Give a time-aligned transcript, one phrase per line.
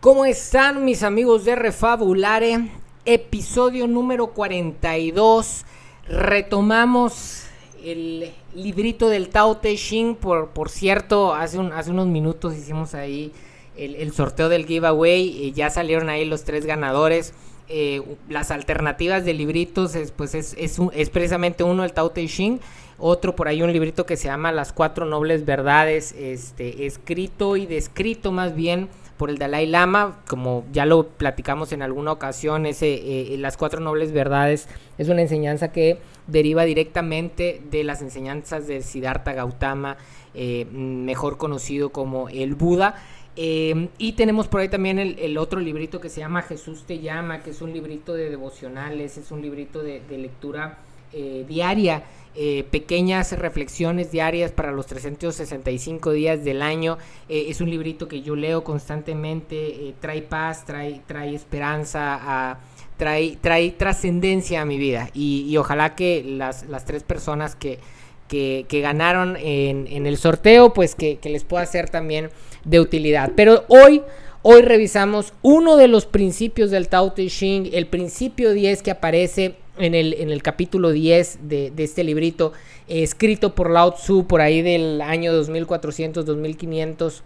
[0.00, 2.70] ¿Cómo están mis amigos de Refabulare?
[3.04, 5.66] Episodio número 42.
[6.08, 7.44] Retomamos
[7.84, 10.14] el librito del Tao Te Ching.
[10.14, 13.30] Por, por cierto, hace, un, hace unos minutos hicimos ahí
[13.76, 15.20] el, sorteo del giveaway.
[15.20, 17.34] y ya salieron ahí los tres ganadores.
[17.68, 22.58] Eh, las alternativas de libritos es, pues es, es, precisamente uno el Tao Te Ching.
[22.98, 26.12] Otro por ahí un librito que se llama Las Cuatro Nobles Verdades.
[26.12, 28.88] Este, escrito y descrito más bien
[29.20, 33.78] por el Dalai Lama, como ya lo platicamos en alguna ocasión, ese, eh, las cuatro
[33.78, 39.98] nobles verdades es una enseñanza que deriva directamente de las enseñanzas de Siddhartha Gautama,
[40.32, 42.94] eh, mejor conocido como el Buda.
[43.36, 47.42] Eh, y tenemos por ahí también el, otro librito que se llama Jesús te llama,
[47.42, 50.78] que es un librito de devocionales, es un librito de lectura
[51.12, 52.04] diaria
[52.36, 56.96] eh, pequeñas reflexiones diarias para los 365 días del año.
[57.28, 62.56] Eh, es un librito que yo leo constantemente, eh, trae paz, trae, trae esperanza,
[62.96, 65.10] trae, trae trascendencia a mi vida.
[65.12, 67.80] Y, ojalá que las, las, tres personas que,
[68.28, 72.30] que, ganaron en, el sorteo, pues que, que les pueda ser también
[72.64, 73.32] de utilidad.
[73.34, 74.02] Pero hoy...
[74.42, 79.56] Hoy revisamos uno de los principios del Tao Te Ching, el principio 10 que aparece
[79.80, 82.52] en el, en el capítulo 10 de, este librito,
[82.86, 87.22] escrito por Lao Tzu por ahí del año 2400, 2500.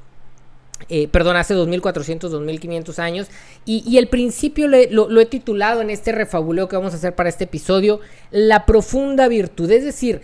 [0.88, 3.28] Eh, perdón, hace 2400, 2500 años.
[3.64, 7.44] Y, el principio lo, he titulado en este refabuleo que vamos a hacer para este
[7.44, 9.70] episodio, la profunda virtud.
[9.70, 10.20] Es decir,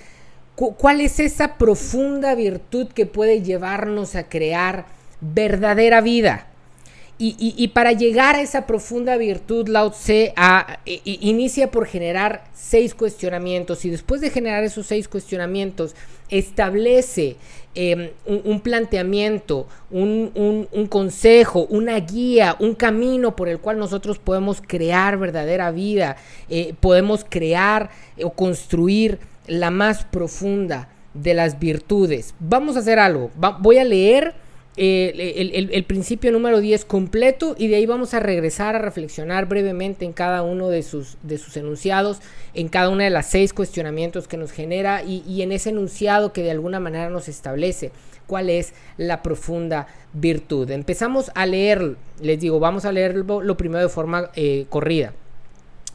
[0.55, 4.87] ¿cuál es esa profunda virtud que puede llevarnos a crear
[5.21, 6.50] verdadera vida?
[7.23, 10.33] Y, para llegar a esa profunda virtud, Lao Tse
[11.05, 15.95] inicia por generar seis cuestionamientos y después de generar esos seis cuestionamientos,
[16.31, 17.37] establece
[17.75, 25.19] em, un, planteamiento, un, consejo, una guía, un camino por el cual nosotros podemos crear
[25.19, 26.17] verdadera vida,
[26.49, 27.91] eh, podemos crear
[28.25, 32.35] o construir la más profunda de las virtudes.
[32.41, 33.31] Vamos a hacer algo,
[33.61, 34.33] voy a leer
[34.77, 40.05] eh, el, principio número 10 completo y de ahí vamos a regresar a reflexionar brevemente
[40.05, 42.21] en cada uno de sus, de sus enunciados,
[42.55, 46.43] en cada una de las seis cuestionamientos que nos genera y, en ese enunciado que
[46.43, 47.91] de alguna manera nos establece
[48.27, 50.71] cuál es la profunda virtud.
[50.71, 55.13] Empezamos a leer, les digo, vamos a leerlo lo primero de forma eh, corrida.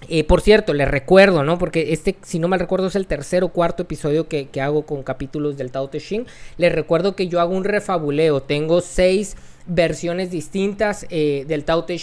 [0.09, 1.57] Eh, por cierto, les recuerdo, ¿no?
[1.57, 5.03] Porque este, si no mal recuerdo, es el tercer o cuarto episodio que, hago con
[5.03, 6.25] capítulos del Tao Te Ching.
[6.57, 8.41] Les recuerdo que yo hago un refabuleo.
[8.41, 9.35] Tengo seis
[9.67, 11.95] versiones distintas eh, del Tao Te.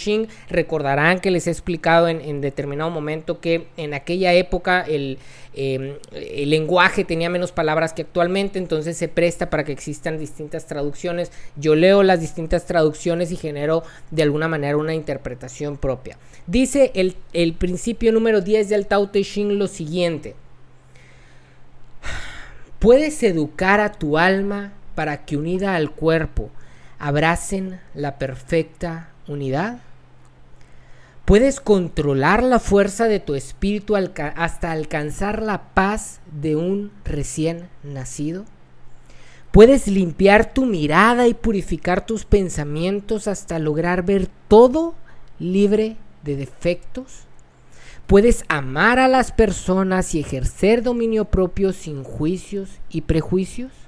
[0.49, 5.17] Recordarán que les he explicado en, determinado momento que en aquella época el,
[5.53, 10.65] em, el, lenguaje tenía menos palabras que actualmente, entonces se presta para que existan distintas
[10.65, 11.31] traducciones.
[11.55, 16.17] Yo leo las distintas traducciones y genero de alguna manera una interpretación propia.
[16.47, 20.35] Dice el, el principio número 10 del Tao Te lo siguiente.
[22.79, 26.49] Puedes educar a tu alma para que unida al cuerpo,
[27.03, 29.79] abracen la perfecta unidad?
[31.25, 38.45] ¿Puedes controlar la fuerza de tu espíritu hasta alcanzar la paz de un recién nacido?
[39.51, 44.95] ¿Puedes limpiar tu mirada y purificar tus pensamientos hasta lograr ver todo
[45.39, 47.25] libre de defectos?
[48.07, 53.82] ¿Puedes amar a las personas y ejercer dominio propio sin juicios y prejuicios?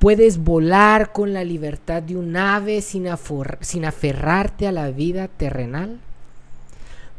[0.00, 6.00] Puedes volar con la libertad de un ave sin, aferrarte a la vida terrenal.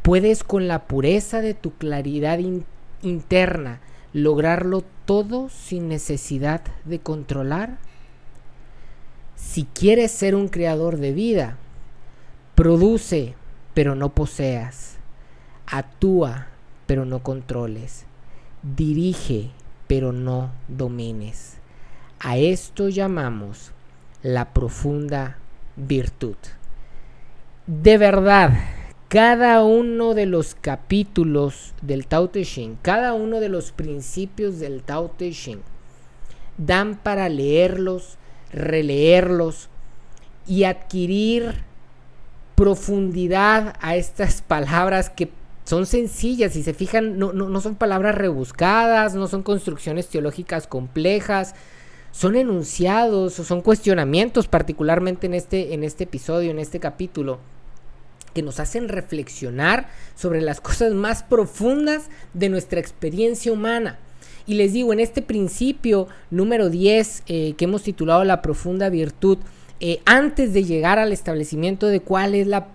[0.02, 2.40] Puedes con la pureza de tu claridad
[3.03, 3.81] interna
[4.14, 7.78] lograrlo todo sin necesidad de controlar.
[9.36, 11.58] Si quieres ser un creador de vida,
[12.56, 13.36] produce
[13.75, 14.98] pero no poseas.
[15.68, 16.48] Actúa
[16.88, 18.06] pero no controles.
[18.63, 19.52] Dirige
[19.86, 21.60] pero no domines.
[22.23, 23.71] A esto llamamos
[24.21, 25.39] la profunda
[25.75, 26.35] virtud.
[27.65, 28.51] De verdad,
[29.07, 34.83] cada uno de los capítulos del Tao Te Ching, cada uno de los principios del
[34.83, 35.62] Tao Te Ching,
[36.59, 38.19] dan para leerlos,
[38.53, 39.69] releerlos
[40.45, 41.63] y adquirir
[42.53, 45.31] profundidad a estas palabras que
[45.63, 51.56] son sencillas, si se fijan, no, no son palabras rebuscadas, no son construcciones teológicas complejas,
[52.12, 57.40] son enunciados o son cuestionamientos, particularmente en este, en este episodio, en este capítulo,
[58.34, 64.00] que nos hacen reflexionar sobre las cosas más profundas de nuestra experiencia humana.
[64.48, 69.38] Y les digo, en este principio número 10 eh, que hemos titulado La profunda virtud,
[69.83, 72.68] eh, antes de llegar al establecimiento de cuál es la,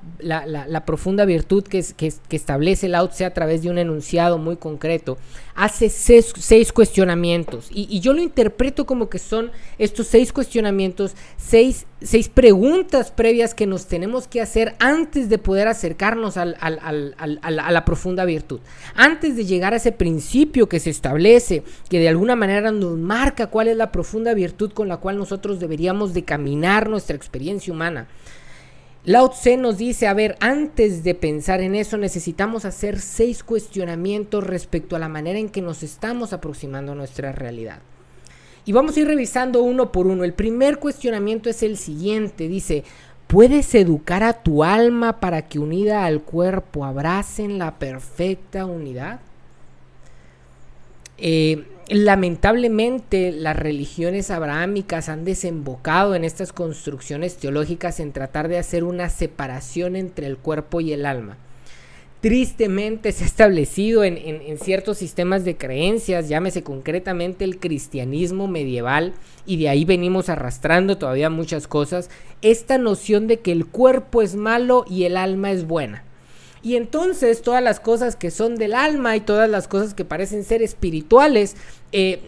[0.84, 5.16] profunda virtud que, que, establece Lao Tse a través de un enunciado muy concreto,
[5.54, 7.68] hace seis, cuestionamientos.
[7.70, 11.86] Y, yo lo interpreto como que son estos seis cuestionamientos, seis,
[12.34, 18.60] preguntas previas que nos tenemos que hacer antes de poder acercarnos a la profunda virtud.
[18.94, 23.46] Antes de llegar a ese principio que se establece, que de alguna manera nos marca
[23.46, 28.08] cuál es la profunda virtud con la cual nosotros deberíamos de caminar nuestra experiencia humana.
[29.04, 34.44] Lao Tse nos dice, a ver, antes de pensar en eso necesitamos hacer seis cuestionamientos
[34.44, 37.78] respecto a la manera en que nos estamos aproximando a nuestra realidad.
[38.66, 40.24] Y vamos a ir revisando uno por uno.
[40.24, 42.48] El primer cuestionamiento es el siguiente.
[42.48, 42.84] Dice,
[43.26, 49.20] ¿puedes educar a tu alma para que unida al cuerpo abracen la perfecta unidad?
[51.16, 58.82] Eh, Lamentablemente las religiones abrahámicas han desembocado en estas construcciones teológicas en tratar de hacer
[58.82, 61.36] una separación entre el cuerpo y el alma.
[62.20, 69.12] Tristemente se ha establecido en, ciertos sistemas de creencias, llámese concretamente el cristianismo medieval,
[69.44, 72.08] y de ahí venimos arrastrando todavía muchas cosas,
[72.40, 76.04] esta noción de que el cuerpo es malo y el alma es buena.
[76.62, 80.42] Y entonces todas las cosas que son del alma y todas las cosas que parecen
[80.42, 81.54] ser espirituales
[81.92, 82.20] eh,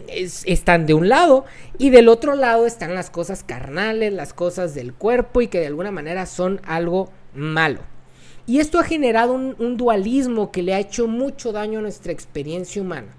[0.45, 1.43] están de un lado
[1.77, 5.67] y del otro lado están las cosas carnales, las cosas del cuerpo y que de
[5.67, 7.81] alguna manera son algo malo.
[8.49, 12.81] Y esto ha generado un dualismo que le ha hecho mucho daño a nuestra experiencia
[12.81, 13.13] humana.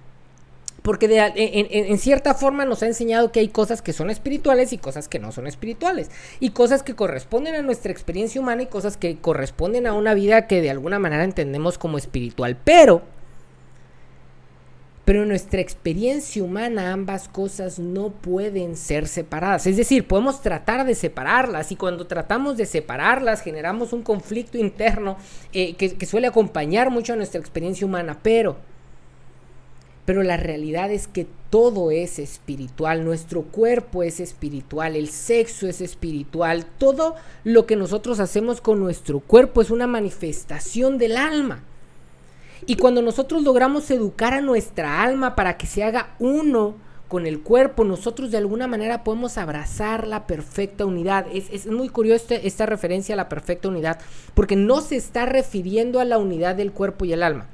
[0.82, 1.06] Porque
[1.36, 5.20] en, cierta forma nos ha enseñado que hay cosas que son espirituales y cosas que
[5.20, 6.10] no son espirituales.
[6.40, 10.48] Y cosas que corresponden a nuestra experiencia humana y cosas que corresponden a una vida
[10.48, 12.56] que de alguna manera entendemos como espiritual.
[12.64, 13.02] Pero,
[15.10, 19.66] pero en nuestra experiencia humana ambas cosas no pueden ser separadas.
[19.66, 25.16] Es decir, podemos tratar de separarlas y cuando tratamos de separarlas generamos un conflicto interno
[25.52, 28.20] eh, que, suele acompañar mucho a nuestra experiencia humana.
[28.22, 28.58] Pero
[30.04, 35.80] pero la realidad es que todo es espiritual, nuestro cuerpo es espiritual, el sexo es
[35.80, 41.64] espiritual, todo lo que nosotros hacemos con nuestro cuerpo es una manifestación del alma.
[42.70, 46.76] Y cuando nosotros logramos educar a nuestra alma para que se haga uno
[47.08, 51.26] con el cuerpo, nosotros de alguna manera podemos abrazar la perfecta unidad.
[51.34, 53.98] Es, muy curiosa esta referencia a la perfecta unidad,
[54.34, 57.48] porque no se está refiriendo a la unidad del cuerpo y el alma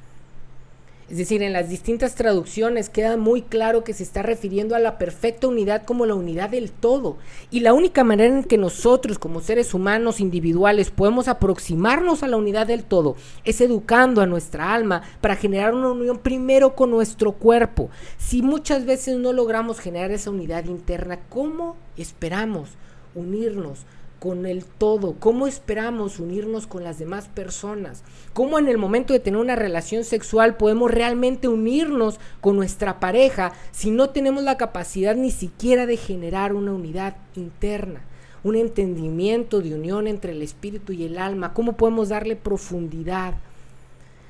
[1.09, 4.99] es decir, en las distintas traducciones queda muy claro que se está refiriendo a la
[4.99, 7.17] perfecta unidad como la unidad del todo.
[7.49, 12.37] Y la única manera en que nosotros como seres humanos individuales podemos aproximarnos a la
[12.37, 13.15] unidad del todo
[13.45, 17.89] es educando a nuestra alma para generar una unión primero con nuestro cuerpo.
[18.19, 22.71] Si muchas veces no logramos generar esa unidad interna, ¿cómo esperamos
[23.15, 23.87] unirnos
[24.27, 25.15] con el todo?
[25.21, 28.03] ¿Cómo esperamos unirnos con las demás personas?
[28.33, 33.53] ¿Cómo en el momento de tener una relación sexual podemos realmente unirnos con nuestra pareja
[33.71, 38.01] si no tenemos la capacidad ni siquiera de generar una unidad interna?
[38.43, 41.55] Un entendimiento de unión entre el espíritu y el alma.
[41.55, 43.35] ¿Cómo podemos darle profundidad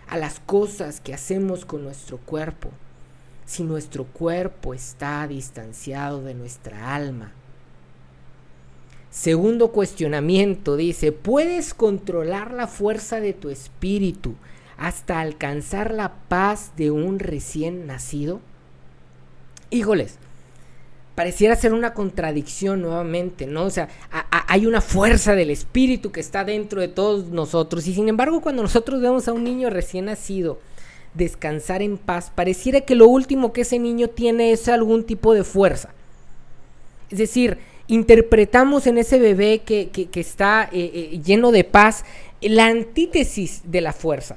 [0.09, 2.69] a las cosas que hacemos con nuestro cuerpo?
[3.47, 7.33] Si nuestro cuerpo está distanciado de nuestra alma,
[9.17, 14.35] Segundo cuestionamiento dice, ¿puedes controlar la fuerza de tu espíritu
[14.77, 18.43] hasta alcanzar la paz de un recién nacido?
[19.71, 20.19] Híjoles,
[21.15, 23.65] pareciera ser una contradicción nuevamente, ¿no?
[23.65, 23.89] O sea,
[24.31, 28.61] hay una fuerza del espíritu que está dentro de todos nosotros y sin embargo cuando
[28.61, 30.61] nosotros vemos a un niño recién nacido
[31.15, 35.43] descansar en paz, pareciera que lo último que ese niño tiene es algún tipo de
[35.43, 35.95] fuerza.
[37.09, 42.05] Es decir, interpretamos en ese bebé que, está eh, eh, lleno de paz
[42.41, 44.37] la antítesis de la fuerza.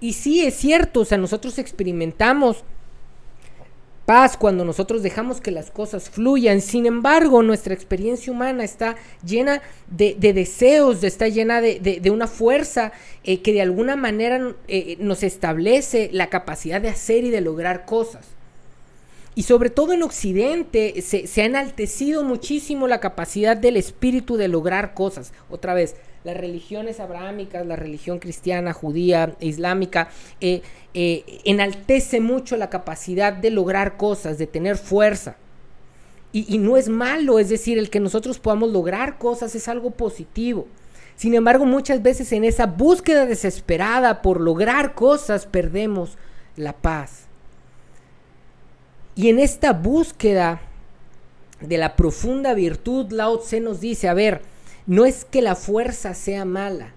[0.00, 2.64] Y sí es cierto, o sea, nosotros experimentamos
[4.06, 6.62] paz cuando nosotros dejamos que las cosas fluyan.
[6.62, 12.92] Sin embargo, nuestra experiencia humana está llena de, deseos, está llena de, una fuerza
[13.22, 14.54] eh, que de alguna manera
[14.98, 18.37] nos establece la capacidad de hacer y de lograr cosas.
[19.38, 24.94] Y sobre todo en Occidente se, ha enaltecido muchísimo la capacidad del espíritu de lograr
[24.94, 25.32] cosas.
[25.48, 30.08] Otra vez, las religiones abrahámicas, la religión cristiana, judía, islámica,
[30.40, 35.36] eh, eh, enaltece mucho la capacidad de lograr cosas, de tener fuerza.
[36.32, 39.92] Y, y no es malo, es decir, el que nosotros podamos lograr cosas es algo
[39.92, 40.66] positivo.
[41.14, 46.18] Sin embargo, muchas veces en esa búsqueda desesperada por lograr cosas perdemos
[46.56, 47.27] la paz.
[49.18, 50.60] Y en esta búsqueda
[51.60, 54.42] de la profunda virtud, Lao Tse nos dice, a ver,
[54.86, 56.92] no es que la fuerza sea mala,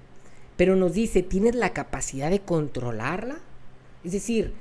[0.56, 3.40] pero nos dice, ¿tienes la capacidad de controlarla?
[4.04, 4.54] Es decir,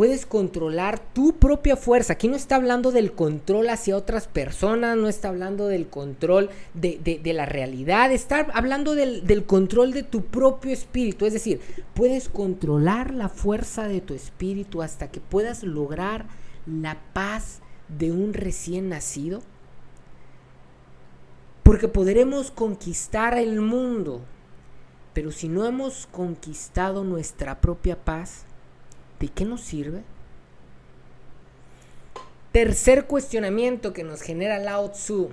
[0.00, 2.14] puedes controlar tu propia fuerza.
[2.14, 7.20] Aquí no está hablando del control hacia otras personas, no está hablando del control de,
[7.34, 11.26] la realidad, está hablando del, del, control de tu propio espíritu.
[11.26, 11.60] Es decir,
[11.92, 16.24] puedes controlar la fuerza de tu espíritu hasta que puedas lograr
[16.64, 19.42] la paz de un recién nacido.
[21.62, 24.22] Porque podremos conquistar el mundo,
[25.12, 28.46] pero si no hemos conquistado nuestra propia paz,
[29.20, 30.02] ¿de qué nos sirve?
[32.52, 35.28] Tercer cuestionamiento que nos genera Lao Tzu.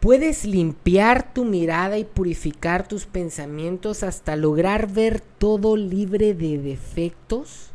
[0.00, 7.70] ¿Puedes limpiar tu mirada y purificar tus pensamientos hasta lograr ver todo libre de defectos?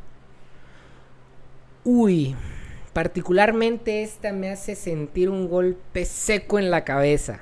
[1.83, 2.35] Uy,
[2.93, 7.41] particularmente esta me hace sentir un golpe seco en la cabeza.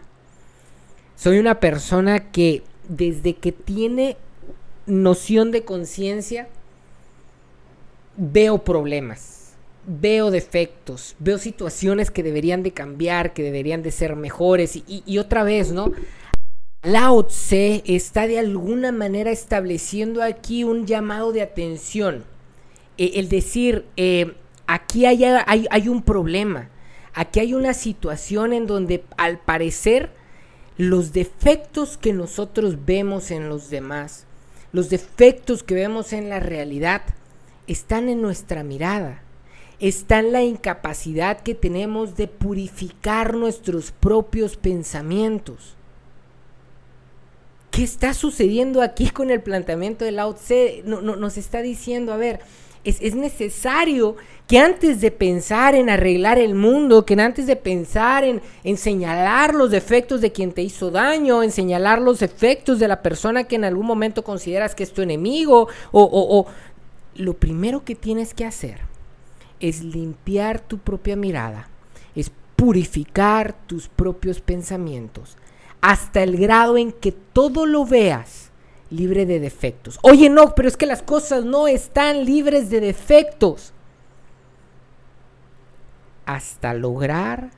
[1.17, 4.15] Soy una persona que desde que tiene
[4.85, 6.47] noción de conciencia,
[8.19, 9.53] veo problemas,
[9.87, 14.77] veo defectos, veo situaciones que deberían de cambiar, que deberían de ser mejores.
[14.85, 15.91] Y, otra vez, ¿no?
[16.83, 22.25] Lao Tse está de alguna manera estableciendo aquí un llamado de atención.
[22.97, 24.33] E, el decir, eh,
[24.67, 26.69] aquí hay, hay, hay un problema,
[27.13, 30.11] aquí hay una situación en donde al parecer
[30.77, 34.25] los defectos que nosotros vemos en los demás,
[34.71, 37.01] los defectos que vemos en la realidad,
[37.69, 39.21] están en nuestra mirada,
[39.79, 45.75] está en la incapacidad que tenemos de purificar nuestros propios pensamientos.
[47.69, 50.81] ¿Qué está sucediendo aquí con el planteamiento de Lao Tse?
[50.83, 52.39] No, nos está diciendo, a ver,
[52.83, 54.15] es, necesario
[54.47, 59.53] que antes de pensar en arreglar el mundo, que antes de pensar en, en, señalar
[59.53, 63.57] los defectos de quien te hizo daño, en señalar los defectos de la persona que
[63.57, 66.47] en algún momento consideras que es tu enemigo, o, o, o
[67.19, 68.79] lo primero que tienes que hacer
[69.59, 71.67] es limpiar tu propia mirada,
[72.15, 75.37] es purificar tus propios pensamientos,
[75.81, 78.51] hasta el grado en que todo lo veas
[78.89, 79.99] libre de defectos.
[80.01, 83.73] Oye, no, pero es que las cosas no están libres de defectos.
[86.25, 87.51] Hasta lograr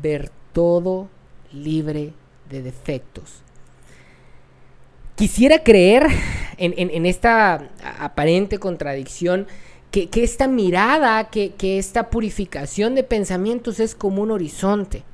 [0.00, 1.08] ver todo
[1.52, 2.12] libre
[2.48, 3.42] de defectos.
[5.16, 6.08] Quisiera creer
[6.58, 9.46] en, esta aparente contradicción
[9.90, 15.04] que, esta mirada, que, que esta purificación de pensamientos es como un horizonte.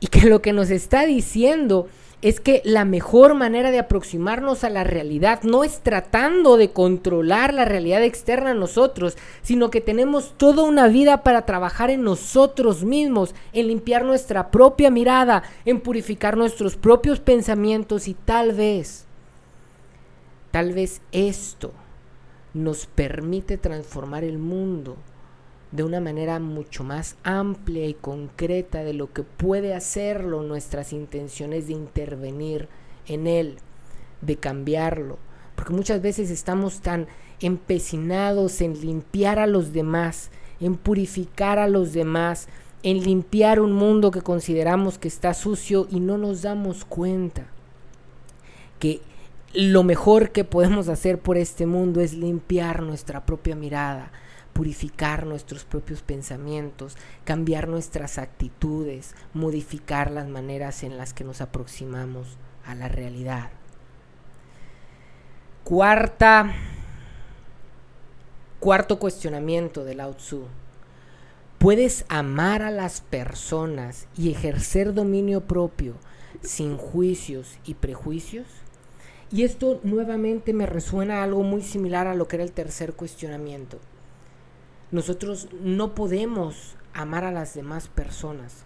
[0.00, 1.88] Y que lo que nos está diciendo
[2.20, 7.54] es que la mejor manera de aproximarnos a la realidad no es tratando de controlar
[7.54, 12.82] la realidad externa a nosotros, sino que tenemos toda una vida para trabajar en nosotros
[12.82, 19.07] mismos, en limpiar nuestra propia mirada, en purificar nuestros propios pensamientos y tal vez
[20.58, 21.70] Tal vez esto
[22.52, 24.96] nos permite transformar el mundo
[25.70, 31.68] de una manera mucho más amplia y concreta de lo que puede hacerlo nuestras intenciones
[31.68, 32.68] de intervenir
[33.06, 33.58] en él,
[34.20, 35.18] de cambiarlo.
[35.54, 37.06] Porque muchas veces estamos tan
[37.38, 42.48] empecinados en limpiar a los demás, en purificar a los demás,
[42.82, 47.46] en limpiar un mundo que consideramos que está sucio y no nos damos cuenta
[48.80, 49.00] que
[49.54, 54.12] lo mejor que podemos hacer por este mundo es limpiar nuestra propia mirada,
[54.52, 62.36] purificar nuestros propios pensamientos, cambiar nuestras actitudes, modificar las maneras en las que nos aproximamos
[62.66, 63.50] a la realidad.
[65.64, 66.54] Cuarta,
[68.60, 70.46] cuarto cuestionamiento de Lao Tzu.
[71.58, 75.94] ¿Puedes amar a las personas y ejercer dominio propio
[76.42, 78.46] sin juicios y prejuicios?
[79.30, 83.78] Y esto nuevamente me resuena algo muy similar a lo que era el tercer cuestionamiento.
[84.90, 88.64] Nosotros no podemos amar a las demás personas.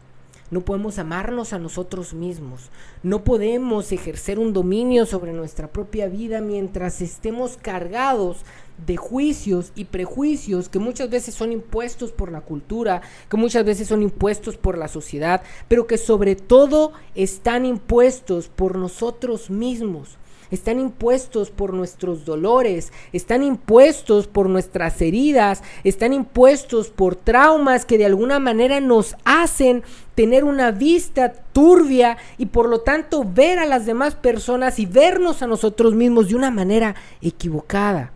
[0.53, 2.71] No podemos amarnos a nosotros mismos.
[3.03, 8.43] No podemos ejercer un dominio sobre nuestra propia vida mientras estemos cargados
[8.87, 13.89] de juicios y prejuicios que muchas veces son impuestos por la cultura, que muchas veces
[13.89, 20.19] son impuestos por la sociedad, pero que sobre todo están impuestos por nosotros mismos
[20.53, 27.99] están impuestos por nuestros dolores, están impuestos por nuestras heridas, están impuestos por traumas que
[27.99, 29.83] de alguna manera nos hacen
[30.15, 35.43] tener una vista turbia y por lo tanto ver a las demás personas y vernos
[35.43, 38.13] a nosotros mismos de una manera equivocada,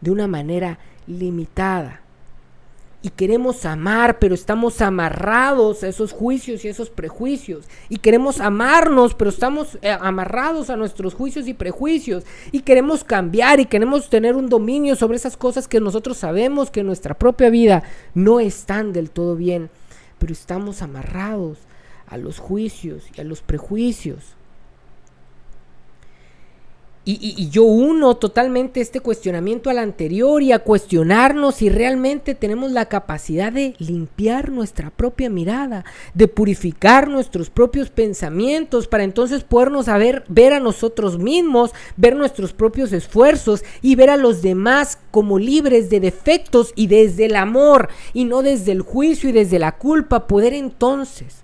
[0.00, 0.78] de una manera
[1.08, 2.03] limitada.
[3.04, 7.66] Y queremos amar, pero estamos amarrados a esos juicios y esos prejuicios.
[7.90, 12.24] Y queremos amarnos, pero estamos eh, amarrados a nuestros juicios y prejuicios.
[12.50, 16.80] Y queremos cambiar y queremos tener un dominio sobre esas cosas que nosotros sabemos que
[16.80, 17.82] en nuestra propia vida
[18.14, 19.68] no están del todo bien.
[20.18, 21.58] Pero estamos amarrados
[22.06, 24.34] a los juicios y a los prejuicios.
[27.06, 32.86] Y, yo uno totalmente este cuestionamiento al anterior y a cuestionarnos si realmente tenemos la
[32.86, 35.84] capacidad de limpiar nuestra propia mirada,
[36.14, 42.54] de purificar nuestros propios pensamientos para entonces podernos ver, ver a nosotros mismos, ver nuestros
[42.54, 47.90] propios esfuerzos y ver a los demás como libres de defectos y desde el amor
[48.14, 51.42] y no desde el juicio y desde la culpa, poder entonces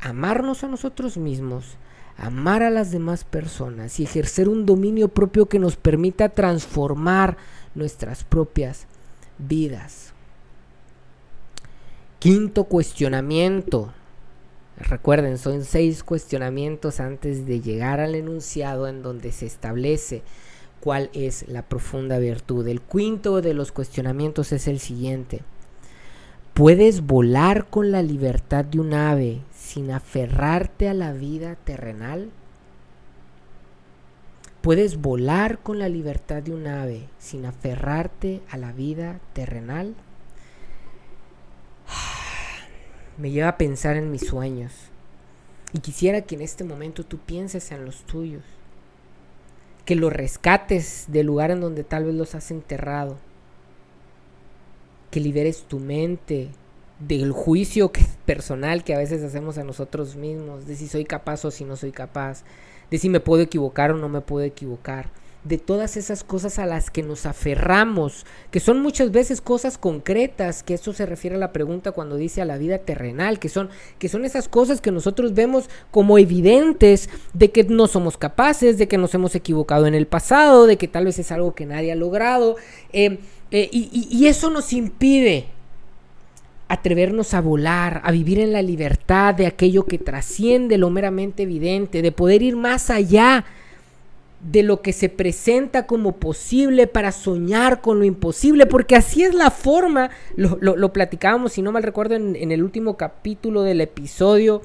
[0.00, 1.76] amarnos a nosotros mismos
[2.20, 7.38] amar a las demás personas y ejercer un dominio propio que nos permita transformar
[7.74, 8.86] nuestras propias
[9.38, 10.12] vidas.
[12.18, 13.94] Quinto cuestionamiento.
[14.76, 20.22] Recuerden, son seis cuestionamientos antes de llegar al enunciado en donde se establece
[20.80, 22.68] cuál es la profunda virtud.
[22.68, 25.40] El quinto de los cuestionamientos es el siguiente.
[26.60, 32.28] ¿Puedes volar con la libertad de un ave sin aferrarte a la vida terrenal?
[34.60, 39.94] ¿Puedes volar con la libertad de un ave sin aferrarte a la vida terrenal?
[43.16, 44.74] Me lleva a pensar en mis sueños
[45.72, 48.44] y quisiera que en este momento tú pienses en los tuyos,
[49.86, 53.16] que los rescates del lugar en donde tal vez los has enterrado,
[55.10, 56.48] que liberes tu mente
[56.98, 57.90] del juicio
[58.26, 61.76] personal que a veces hacemos a nosotros mismos, de si soy capaz o si no
[61.76, 62.44] soy capaz,
[62.90, 65.08] de si me puedo equivocar o no me puedo equivocar,
[65.44, 70.62] de todas esas cosas a las que nos aferramos, que son muchas veces cosas concretas,
[70.62, 73.70] que eso se refiere a la pregunta cuando dice a la vida terrenal, que son,
[73.98, 78.86] que son esas cosas que nosotros vemos como evidentes de que no somos capaces, de
[78.86, 81.92] que nos hemos equivocado en el pasado, de que tal vez es algo que nadie
[81.92, 82.56] ha logrado,
[82.92, 83.18] eh,
[83.50, 85.46] eh, y eso nos impide
[86.70, 92.00] atrevernos a volar, a vivir en la libertad de aquello que trasciende lo meramente evidente,
[92.00, 93.44] de poder ir más allá
[94.40, 99.34] de lo que se presenta como posible para soñar con lo imposible, porque así es
[99.34, 104.62] la forma, lo, platicábamos, si no mal recuerdo, en el último capítulo del episodio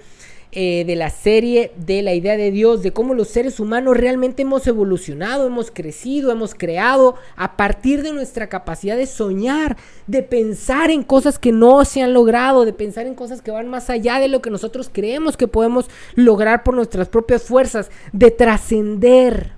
[0.57, 4.43] eh, de la serie de la idea de Dios, de cómo los seres humanos realmente
[4.43, 9.75] hemos evolucionado, hemos crecido, hemos creado a partir de nuestra capacidad de soñar,
[10.07, 13.67] de pensar en cosas que no se han logrado, de pensar en cosas que van
[13.67, 18.31] más allá de lo que nosotros creemos que podemos lograr por nuestras propias fuerzas, de
[18.31, 19.51] trascender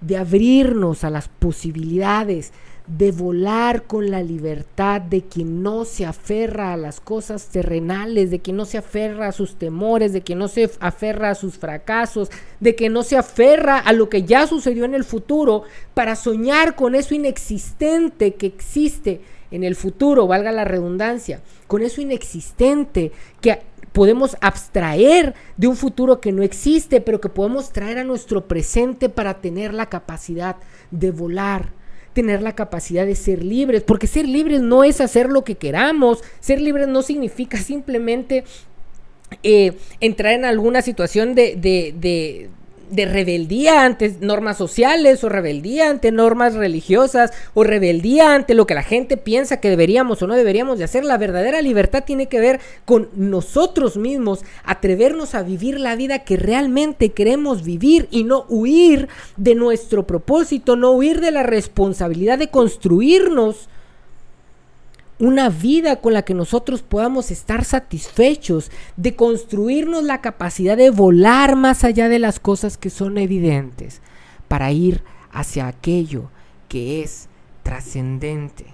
[0.00, 2.52] de abrirnos a las posibilidades,
[2.96, 8.40] de volar con la libertad de quien no se aferra a las cosas terrenales, de
[8.40, 12.30] quien no se aferra a sus temores, de quien no se aferra a sus fracasos,
[12.58, 15.62] de que no se aferra a lo que ya sucedió en el futuro
[15.94, 19.20] para soñar con eso inexistente que existe
[19.52, 23.60] en el futuro, valga la redundancia, con eso inexistente que
[23.92, 29.08] podemos abstraer de un futuro que no existe, pero que podemos traer a nuestro presente
[29.08, 30.56] para tener la capacidad
[30.90, 31.79] de volar
[32.12, 36.22] tener la capacidad de ser libres, porque ser libres no es hacer lo que queramos,
[36.40, 38.44] ser libres no significa simplemente
[39.42, 42.50] eh, entrar en alguna situación de,
[42.96, 48.82] rebeldía ante normas sociales o rebeldía ante normas religiosas o rebeldía ante lo que la
[48.82, 51.04] gente piensa que deberíamos o no deberíamos de hacer.
[51.04, 56.36] La verdadera libertad tiene que ver con nosotros mismos, atrevernos a vivir la vida que
[56.36, 62.48] realmente queremos vivir y no huir de nuestro propósito, no huir de la responsabilidad de
[62.48, 63.68] construirnos
[65.20, 71.56] una vida con la que nosotros podamos estar satisfechos, de construirnos la capacidad de volar
[71.56, 74.00] más allá de las cosas que son evidentes,
[74.48, 76.30] para ir hacia aquello
[76.68, 77.28] que es
[77.62, 78.64] trascendente,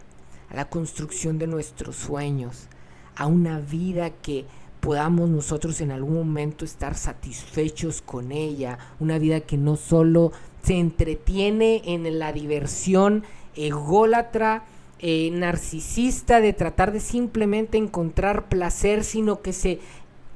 [0.49, 2.69] a la construcción de nuestros sueños,
[3.17, 4.47] a una vida que
[4.79, 10.31] podamos nosotros en algún momento estar satisfechos con ella, una vida que no solo
[10.63, 13.25] se entretiene en la diversión
[13.57, 14.65] ególatra,
[14.99, 19.79] eh, narcisista de tratar de simplemente encontrar placer, sino que se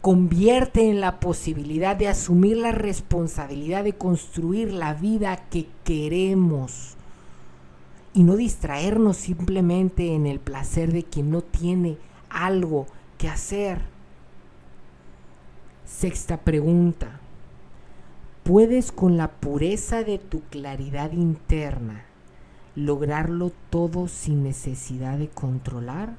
[0.02, 6.96] convierte en la posibilidad de asumir la responsabilidad de construir la vida que queremos
[8.12, 11.96] y no distraernos simplemente en el placer de quien no tiene
[12.28, 13.80] algo que hacer.
[15.86, 17.20] Sexta pregunta.
[18.42, 22.09] ¿Puedes con la pureza de tu claridad interna
[22.84, 26.14] lograrlo todo sin necesidad de controlar?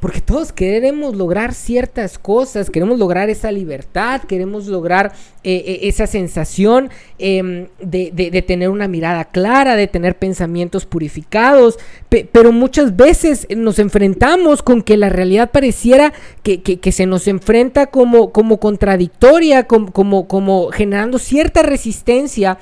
[0.00, 5.12] Porque todos queremos lograr ciertas cosas, queremos lograr esa libertad, queremos lograr
[5.42, 6.88] eh, eh, esa sensación
[7.18, 14.62] em, de, tener una mirada clara, de tener pensamientos purificados, pero muchas veces nos enfrentamos
[14.62, 16.12] con que la realidad pareciera
[16.44, 19.90] que, se nos enfrenta como, como contradictoria, como,
[20.28, 22.58] como generando cierta resistencia.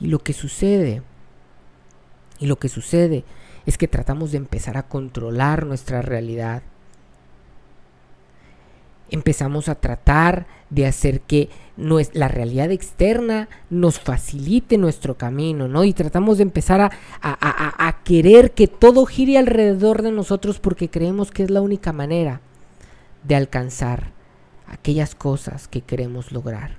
[0.00, 1.02] Y lo que sucede,
[2.40, 3.24] y lo que sucede
[3.66, 6.62] es que tratamos de empezar a controlar nuestra realidad.
[9.10, 15.84] Empezamos a tratar de hacer que la realidad externa nos facilite nuestro camino, ¿no?
[15.84, 16.90] Y tratamos de empezar
[17.22, 22.40] a, querer que todo gire alrededor de nosotros porque creemos que es la única manera
[23.22, 24.12] de alcanzar
[24.66, 26.76] aquellas cosas que queremos lograr.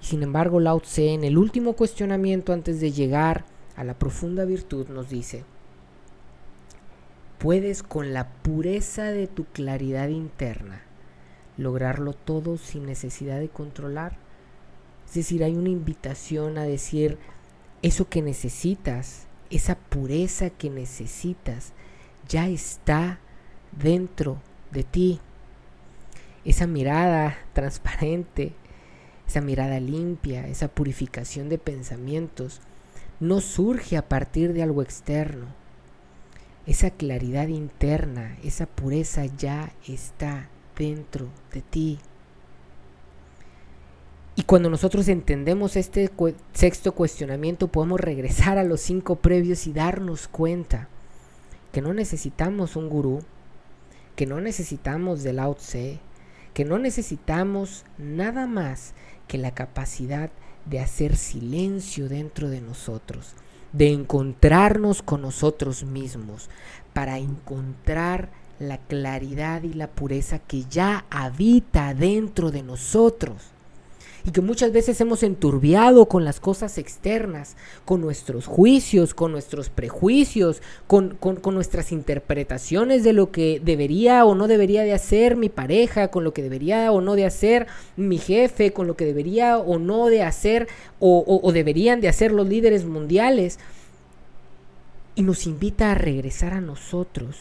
[0.00, 3.44] Sin embargo, Lao Tse, en el último cuestionamiento antes de llegar
[3.76, 5.44] a la profunda virtud nos dice,
[7.38, 10.82] puedes con la pureza de tu claridad interna
[11.56, 14.16] lograrlo todo sin necesidad de controlar.
[15.06, 17.18] Es decir, hay una invitación a decir,
[17.82, 21.72] eso que necesitas, esa pureza que necesitas,
[22.28, 23.18] ya está
[23.72, 24.38] dentro
[24.70, 25.20] de ti.
[26.44, 28.52] Esa mirada transparente,
[29.26, 32.60] esa mirada limpia, esa purificación de pensamientos,
[33.20, 35.46] no surge a partir de algo externo.
[36.66, 41.98] Esa claridad interna, esa pureza ya está dentro de ti.
[44.36, 46.10] Y cuando nosotros entendemos este
[46.52, 50.88] sexto cuestionamiento, podemos regresar a los cinco previos y darnos cuenta
[51.70, 53.20] que no necesitamos un gurú,
[54.16, 56.00] que no necesitamos del Lao Tse,
[56.52, 58.94] que no necesitamos nada más
[59.28, 60.30] que la capacidad
[60.66, 63.34] de hacer silencio dentro de nosotros,
[63.72, 66.48] de encontrarnos con nosotros mismos,
[66.92, 73.53] para encontrar la claridad y la pureza que ya habita dentro de nosotros
[74.26, 79.68] y que muchas veces hemos enturbiado con las cosas externas, con nuestros juicios, con nuestros
[79.68, 86.08] prejuicios, con, nuestras interpretaciones de lo que debería o no debería de hacer mi pareja,
[86.08, 89.78] con lo que debería o no de hacer mi jefe, con lo que debería o
[89.78, 90.68] no de hacer
[91.00, 93.58] o, o deberían de hacer los líderes mundiales.
[95.16, 97.36] Y nos invita a regresar a nosotros,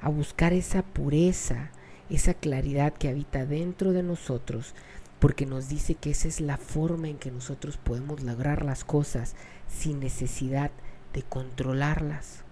[0.00, 1.70] a buscar esa pureza,
[2.08, 4.74] esa claridad que habita dentro de nosotros
[5.18, 9.34] porque nos dice que esa es la forma en que nosotros podemos lograr las cosas
[9.68, 10.70] sin necesidad
[11.12, 12.44] de controlarlas.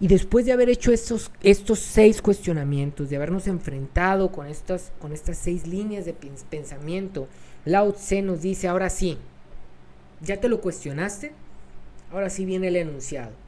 [0.00, 5.12] Y después de haber hecho estos, estos seis cuestionamientos, de habernos enfrentado con estas, con
[5.12, 7.28] estas seis líneas de pensamiento,
[7.64, 9.18] Lao Tse nos dice, ahora sí,
[10.20, 11.32] ya te lo cuestionaste,
[12.10, 13.43] ahora sí viene el enunciado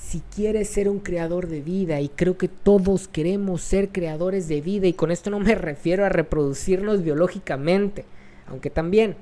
[0.00, 4.60] si quieres ser un creador de vida, y creo que todos queremos ser creadores de
[4.60, 8.04] vida, y con esto no me refiero a reproducirnos biológicamente,
[8.46, 9.16] aunque también,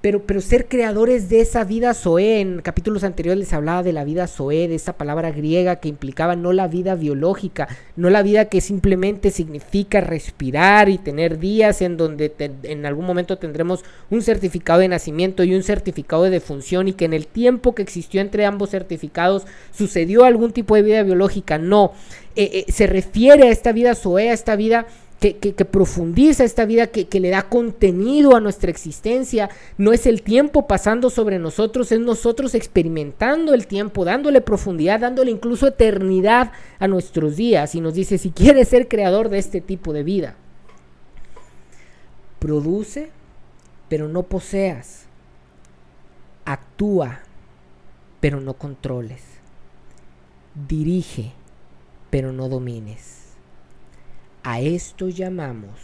[0.00, 4.04] pero, pero ser creadores de esa vida Zoé, en capítulos anteriores les hablaba de la
[4.04, 8.44] vida Zoé, de esa palabra griega que implicaba no la vida biológica, no la vida
[8.44, 12.32] que simplemente significa respirar y tener días en donde
[12.62, 17.04] en algún momento tendremos un certificado de nacimiento y un certificado de defunción y que
[17.04, 21.92] en el tiempo que existió entre ambos certificados sucedió algún tipo de vida biológica, no,
[22.36, 24.86] eh, eh, se refiere a esta vida Zoé, a esta vida
[25.18, 29.50] que, profundiza esta vida, que, le da contenido a nuestra existencia.
[29.76, 35.30] No es el tiempo pasando sobre nosotros, es nosotros experimentando el tiempo, dándole profundidad, dándole
[35.30, 37.74] incluso eternidad a nuestros días.
[37.74, 40.36] Y nos dice, si quieres ser creador de este tipo de vida,
[42.38, 43.10] produce,
[43.88, 45.06] pero no poseas.
[46.44, 47.20] Actúa,
[48.20, 49.22] pero no controles.
[50.68, 51.32] Dirige,
[52.10, 53.17] pero no domines.
[54.48, 55.78] A esto llamamos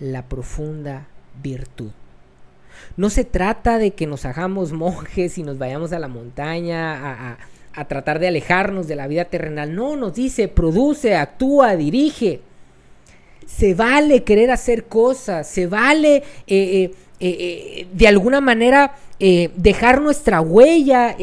[0.00, 1.08] la profunda
[1.42, 1.90] virtud.
[2.96, 7.36] No se trata de que nos hagamos monjes y nos vayamos a la montaña
[7.74, 9.74] a, tratar de alejarnos de la vida terrenal.
[9.74, 12.40] No, nos dice, produce, actúa, dirige.
[13.44, 20.40] Se vale querer hacer cosas, se vale eh, eh, eh, de alguna manera dejar nuestra
[20.40, 21.14] huella,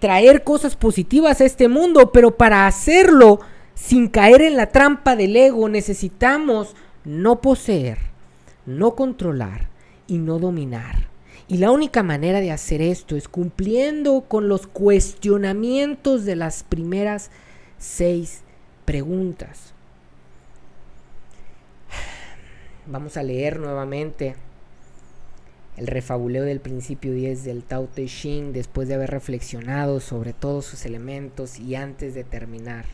[0.00, 3.40] traer cosas positivas a este mundo, pero para hacerlo
[3.76, 7.98] sin caer en la trampa del ego, necesitamos no poseer,
[8.64, 9.68] no controlar
[10.08, 11.06] y no dominar.
[11.46, 17.30] Y la única manera de hacer esto es cumpliendo con los cuestionamientos de las primeras
[17.78, 18.40] seis
[18.84, 19.72] preguntas.
[22.86, 24.34] Vamos a leer nuevamente
[25.76, 30.64] el refabuleo del principio 10 del Tao Te Ching después de haber reflexionado sobre todos
[30.64, 32.86] sus elementos y antes de terminar.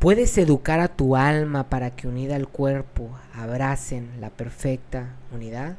[0.00, 5.76] Puedes educar a tu alma para que unida al cuerpo abracen la perfecta unidad.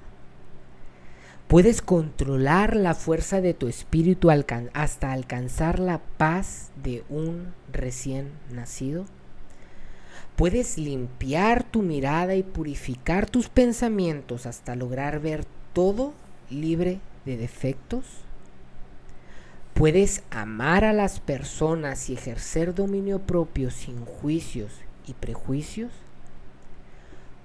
[1.47, 4.29] Puedes controlar la fuerza de tu espíritu
[4.73, 9.05] hasta alcanzar la paz de un recién nacido.
[10.35, 16.13] Puedes limpiar tu mirada y purificar tus pensamientos hasta lograr ver todo
[16.51, 18.05] libre de defectos.
[19.73, 24.71] Puedes amar a las personas y ejercer dominio propio sin juicios
[25.07, 25.91] y prejuicios.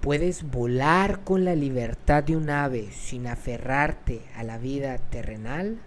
[0.00, 5.78] Puedes volar con la libertad de un ave sin aferrarte a la vida terrenal.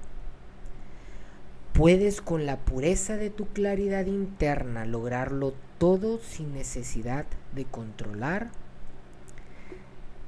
[1.74, 8.50] Puedes con la pureza de tu claridad interna lograrlo todo sin necesidad de controlar.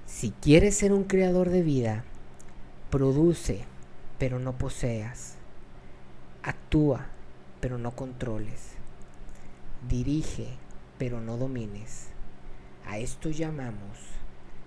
[0.05, 2.03] Si quieres ser un creador de vida,
[2.89, 3.65] produce,
[4.19, 5.40] pero no poseas.
[6.43, 7.07] Actúa,
[7.59, 8.71] pero no controles.
[9.87, 10.47] Dirige,
[10.97, 12.07] pero no domines.
[12.87, 13.97] A esto llamamos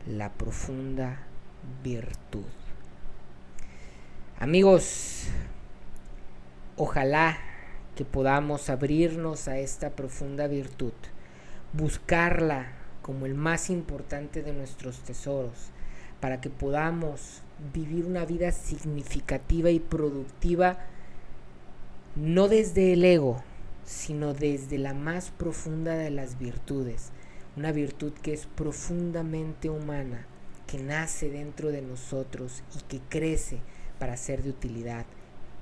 [0.07, 1.19] la profunda
[1.83, 2.45] virtud.
[4.39, 5.29] Amigos,
[6.77, 7.39] ojalá
[7.95, 10.93] que podamos abrirnos a esta profunda virtud,
[11.73, 15.71] buscarla como el más importante de nuestros tesoros,
[16.21, 20.79] para que podamos vivir una vida significativa y productiva,
[22.17, 23.43] no desde el ego,
[23.85, 27.11] sino desde la más profunda de las virtudes,
[27.57, 30.27] una virtud que es profundamente humana,
[30.67, 33.59] que nace dentro de nosotros y que crece
[33.99, 35.07] para ser de utilidad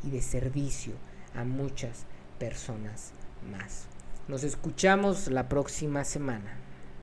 [0.05, 0.93] y de servicio
[1.35, 2.05] a muchas
[2.39, 3.13] personas
[3.51, 3.87] más.
[4.29, 6.57] Nos escuchamos la próxima semana.